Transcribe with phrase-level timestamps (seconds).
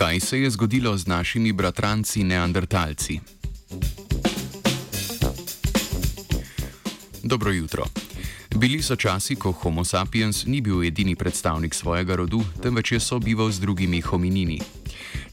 [0.00, 3.20] Kaj se je zgodilo z našimi bratranci neandertalci?
[7.22, 7.84] Dobro jutro.
[8.56, 13.52] Bili so časi, ko Homo sapiens ni bil edini predstavnik svojega rodu, temveč je sobival
[13.52, 14.60] z drugimi hominini.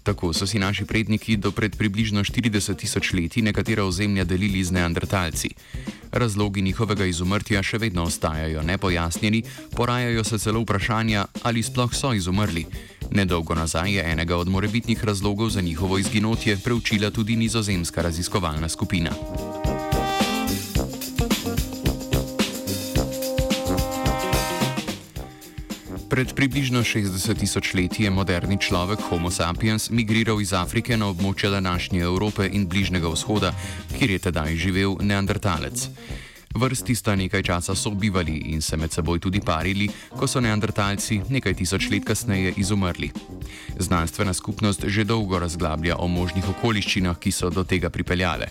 [0.03, 4.71] Tako so si naši predniki do pred približno 40 tisoč leti nekatera ozemlja delili z
[4.71, 5.49] neandertalci.
[6.11, 9.43] Razlogi njihovega izumrtja še vedno ostajajo nepojasnjeni,
[9.75, 12.65] porajajo se celo vprašanja, ali sploh so izumrli.
[13.11, 19.11] Nedolgo nazaj je enega od morebitnih razlogov za njihovo izginotje preučila tudi nizozemska raziskovalna skupina.
[26.09, 31.49] Pred približno 60 tisoč leti je moderni človek Homo sapiens migriral iz Afrike na območje
[31.49, 33.51] današnje Evrope in Bližnjega vzhoda,
[33.97, 35.89] kjer je tedaj živel neandertalec.
[36.57, 41.53] Vrsti sta nekaj časa sobivali in se med seboj tudi parili, ko so neandertalci nekaj
[41.53, 43.11] tisoč let kasneje izumrli.
[43.77, 48.49] Znanstvena skupnost že dolgo razglablja o možnih okoliščinah, ki so do tega pripeljale.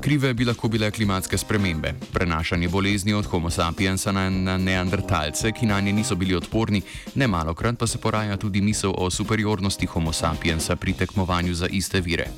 [0.00, 5.66] Krive bi lahko bile klimatske spremembe, prenašanje bolezni od Homo sapiensa na, na neandertalce, ki
[5.66, 6.82] na nje niso bili odporni,
[7.14, 12.00] ne malokrat pa se poraja tudi misel o superiornosti Homo sapiensa pri tekmovanju za iste
[12.00, 12.30] vire.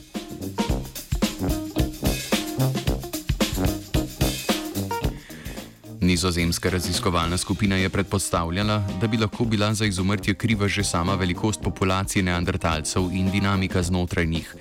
[6.09, 11.61] Nizozemska raziskovalna skupina je predpostavljala, da bi lahko bila za izumrtje kriva že sama velikost
[11.63, 14.55] populacije neandertalcev in dinamika znotraj njih.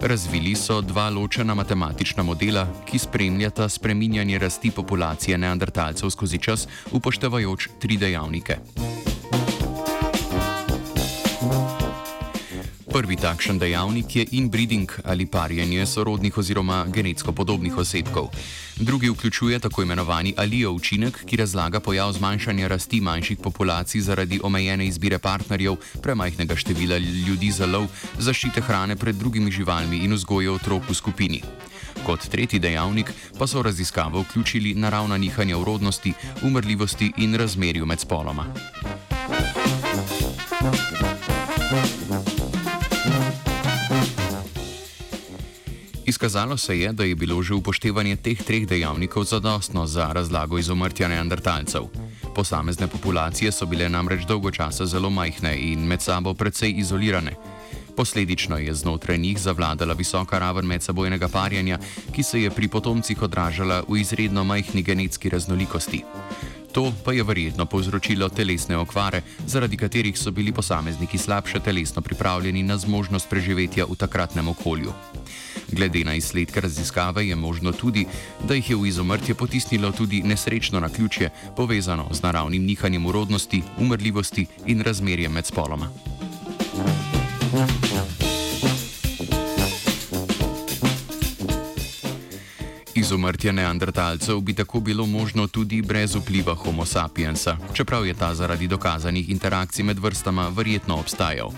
[0.00, 7.68] Razvili so dva ločena matematična modela, ki spremljata spreminjanje rasti populacije neandertalcev skozi čas, upoštevajoč
[7.80, 8.56] tri dejavnike.
[12.92, 18.28] Prvi takšen dejavnik je inbreeding ali parjenje sorodnih oziroma genetsko podobnih osebkov.
[18.76, 24.86] Drugi vključuje tako imenovani alijo učinek, ki razlaga pojav zmanjšanja rasti manjših populacij zaradi omejene
[24.86, 27.88] izbire partnerjev, premajhnega števila ljudi za lov,
[28.18, 31.42] zaščite hrane pred drugimi živalmi in vzgoje otrok v skupini.
[32.06, 37.86] Kot tretji dejavnik pa so v raziskavo vključili naravna nihanja v rodnosti, umrljivosti in razmerju
[37.86, 38.46] med spoloma.
[41.72, 42.31] Thank you.
[46.12, 51.08] Izkazalo se je, da je bilo že upoštevanje teh treh dejavnikov zadostno za razlago izumrtja
[51.08, 51.88] neandertalcev.
[52.34, 57.32] Posamezne populacije so bile namreč dolgo časa zelo majhne in med sabo precej izolirane.
[57.96, 61.78] Posledično je znotraj njih zavladala visoka raven medsebojnega parjanja,
[62.12, 66.04] ki se je pri potomcih odražala v izredno majhni genetski raznolikosti.
[66.72, 72.62] To pa je verjetno povzročilo telesne okvare, zaradi katerih so bili posamezniki slabše telesno pripravljeni
[72.62, 74.92] na zmožnost preživetja v takratnem okolju.
[75.72, 78.06] Glede na izsledke raziskave je možno tudi,
[78.48, 83.62] da jih je v izumrtje potisnilo tudi nesrečno na ključje, povezano z naravnim nihanjem urodnosti,
[83.78, 85.88] umrljivosti in razmerjem med spoloma.
[92.94, 98.68] Izumrtje neandertalcev bi tako bilo možno tudi brez vpliva Homo sapiensa, čeprav je ta zaradi
[98.68, 101.52] dokazanih interakcij med vrstama verjetno obstajal.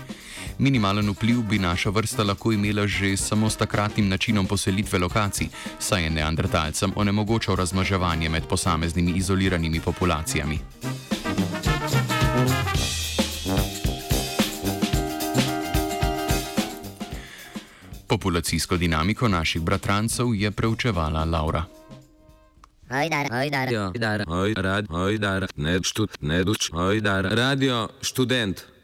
[0.57, 5.47] Minimalen vpliv bi naša vrsta lahko imela že samo s takratnim načinom poselitve lokacij,
[5.79, 10.59] saj je neandertalcem onemogočal razmaževanje med posameznimi izoliranimi populacijami.
[18.07, 21.63] Populacijsko dinamiko naših bratrancev je preučevala Laura.
[22.89, 28.74] Hajdar, hajdar, hajdar, hajdar, hajdar, ne študent, ne duč, hajdar, radio študent.